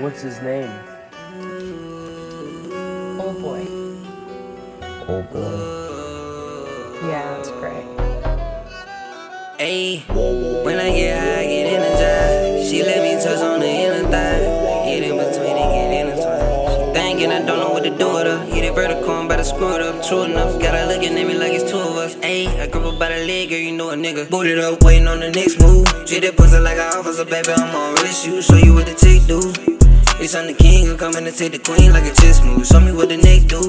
[0.00, 0.70] What's his name?
[3.20, 3.64] Old boy.
[5.06, 5.40] Old boy.
[7.06, 7.86] Yeah, it's great.
[9.56, 10.00] Hey,
[10.64, 12.70] when I get high, I get energized.
[12.70, 14.40] She let me touch on the inner thigh.
[14.84, 16.70] Get in between and get intertwined.
[16.72, 18.44] She thinking I don't know what to do with her.
[18.46, 20.04] Hit it vertical, I'm about to screw it up.
[20.04, 22.16] True enough, got her looking at me like it's two of us.
[22.16, 24.28] Ayy, I grab her by the leg, girl, you know a nigga.
[24.28, 25.86] Boot it up, waiting on the next move.
[26.04, 28.42] Treat that pussy like an officer, baby, I'm on risk you.
[28.42, 29.73] Show you what the tick do.
[30.24, 32.64] Bitch, I'm the king, I'm coming to take the queen like a chess move.
[32.64, 33.60] Show me what the neck do.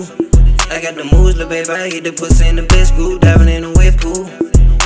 [0.72, 3.52] I got the moves, little baby, I hit the pussy in the best groove, diving
[3.52, 4.24] in the wet pool.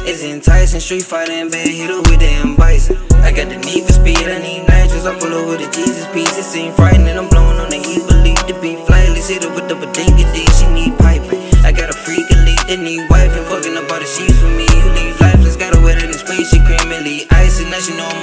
[0.02, 2.58] It's enticing, street fighting, bad hitter with M.
[2.58, 2.98] Bison.
[3.22, 6.34] I got the need for speed, I need nitrous, I pull over the Jesus piece.
[6.42, 9.70] It seem frightening, I'm blowing on the heat, believe the beat flightless, hit her with
[9.70, 11.38] the badinka D, she need piping.
[11.62, 14.66] I got a freak elite, that need and fucking up all the sheets for me.
[14.66, 18.19] You leave lifeless, got her wetter than spring, she creamily icy, now she know I'm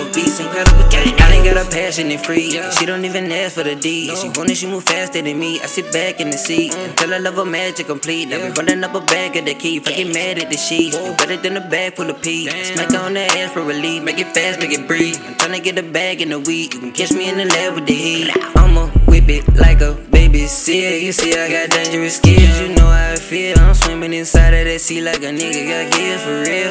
[1.76, 4.14] I ain't got a passion and free, she don't even ask for the D.
[4.16, 5.60] She want it, she move faster than me.
[5.60, 8.32] I sit back in the seat until I love her magic complete.
[8.32, 10.56] I be running up a bag of the key, if I get mad at the
[10.56, 10.96] sheets.
[10.96, 12.48] You better than a bag full of pee.
[12.48, 15.16] Smack on the ass for relief, make it fast, make it breathe.
[15.26, 16.74] I'm tryna get a bag in a week.
[16.74, 18.30] You can catch me in the lab with the heat.
[18.56, 20.98] I'ma whip it like a baby seal.
[20.98, 22.60] You see, I got dangerous skills.
[22.60, 23.58] You know how I feel.
[23.58, 26.70] I'm swimming inside of that sea like a nigga got gears for real.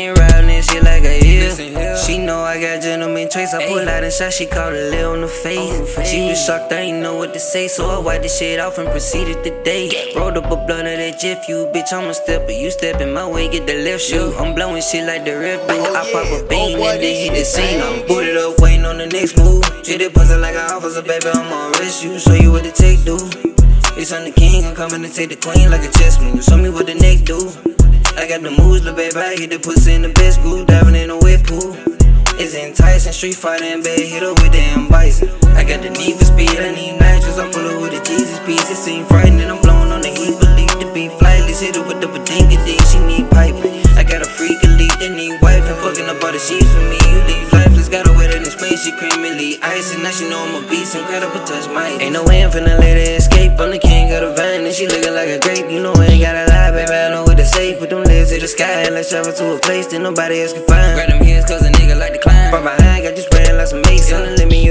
[0.00, 1.96] And riding that shit like a hill.
[1.96, 3.54] She know I got gentleman traits.
[3.54, 4.32] I pull out and shot.
[4.32, 5.72] She called a lil on the face.
[6.08, 6.72] She was shocked.
[6.72, 9.62] I ain't know what to say, so I wiped the shit off and proceeded to
[9.62, 10.16] date.
[10.16, 11.48] Rolled up a blunt of that Jeff.
[11.48, 12.52] You bitch, I'm a stepper.
[12.52, 14.32] You stepping my way, get the left shoe.
[14.38, 15.74] I'm blowing shit like the red do.
[15.74, 17.80] I pop a bean and then hit the scene.
[17.80, 19.62] I'm booted up, waiting on the next move.
[19.84, 21.28] Treat it pussy like an officer, baby.
[21.28, 22.18] I'ma risk you.
[22.18, 23.16] Show you what the take do.
[23.96, 26.42] Bitch, I'm the king, I'm coming to take the queen like a chess move.
[26.42, 27.69] Show me what the neck do.
[28.20, 30.92] I got the moves, little baby, I hit the pussy in the best groove, diving
[30.92, 31.72] in the wet pool.
[32.36, 34.92] It's enticing, street fighting, and hit hitter with M.
[34.92, 35.32] Bison.
[35.56, 38.36] I got the need for speed, I need nitrous, I pull her with a Jesus
[38.44, 38.68] piece.
[38.68, 42.04] It seem frightening, I'm blowing on the heat, believe the beat flightless, hit her with
[42.04, 43.80] the badinka D, she need piping.
[43.96, 46.84] I got a freak elite, that need wife and fucking up all the sheets for
[46.92, 47.00] me.
[47.00, 49.96] You leave lifeless, got her wetter than spring, she creamily icy.
[50.04, 53.00] Now she know I'm a beast, incredible touch, my Ain't no way I'm finna let
[53.00, 53.56] her escape.
[53.56, 55.72] I'm the king of the vine, and she looking like a grape.
[55.72, 56.89] You know I ain't gotta lie, baby,
[58.50, 60.94] sky, and let's travel to a place that nobody else can find.
[60.94, 62.50] Grab them hands, cause a nigga like to climb.
[62.50, 64.12] From behind, got you spraying like some mace.
[64.12, 64.69] On the limit,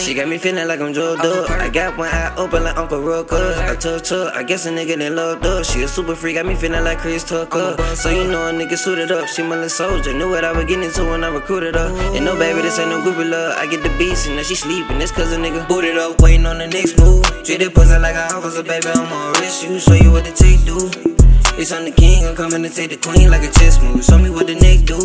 [0.00, 1.50] She got me feeling like I'm Joe Dub.
[1.50, 3.58] I got one eye open like Uncle Ruckus.
[3.58, 5.64] I touch her, I guess a nigga that loved up.
[5.64, 7.76] She a super freak, got me feeling like Chris Tucker.
[7.94, 9.28] So you know a nigga suited up.
[9.28, 10.12] She my little soldier.
[10.12, 11.88] Knew what I was getting into when I recruited her.
[12.14, 13.56] And no baby, this ain't no groupie love.
[13.58, 14.98] I get the beats, and now she sleeping.
[14.98, 17.24] That's cause a nigga booted up, waiting on the next move.
[17.44, 18.88] Treat that pussy like an officer, baby.
[18.88, 19.78] I'm on risk you.
[19.78, 20.90] Show you what the take do.
[21.56, 24.04] It's I'm the king, I'm coming to take the queen like a chess move.
[24.04, 24.98] Show me what the neck do.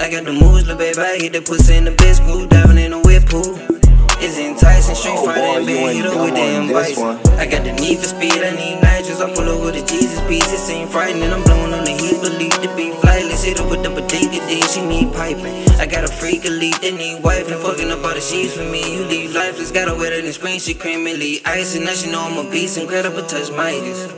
[0.00, 2.78] I got the moves, little baby, I hit the pussy in the best groove, diving
[2.78, 3.75] in a wet pool.
[4.26, 7.14] It's enticing, street Oh, fighter boy, and you ain't hitter with this one.
[7.38, 10.50] I got the need for speed, I need nitrous, I pull over the Jesus piece.
[10.50, 13.84] It seem frightening, I'm blowing on the heat, believe the beat flightless, hit her with
[13.84, 15.54] the badinka D, she need piping.
[15.78, 18.66] I got a freak elite, that need wife and fucking up all the sheets for
[18.66, 18.82] me.
[18.98, 21.78] You leave lifeless, got her wetter than spring, she creamily icy.
[21.84, 24.10] Now she know I'm a beast, incredible touch Midas.